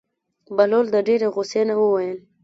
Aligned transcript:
بهلول 0.55 0.85
د 0.91 0.95
ډېرې 1.07 1.27
غوسې 1.33 1.61
نه 1.69 1.75
وویل. 1.81 2.19